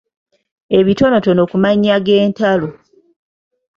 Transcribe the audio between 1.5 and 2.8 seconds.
ku mannya g’entalo.